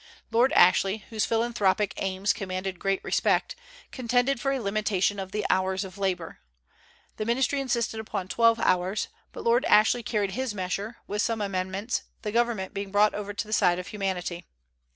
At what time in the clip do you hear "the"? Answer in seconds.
5.31-5.45, 7.17-7.23, 12.23-12.31, 13.45-13.53